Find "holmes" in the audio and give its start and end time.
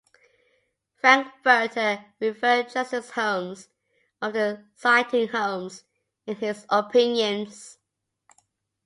3.11-3.67, 5.27-5.83